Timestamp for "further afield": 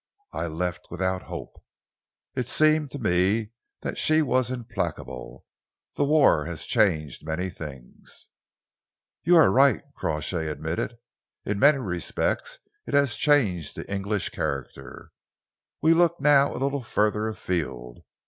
16.81-17.99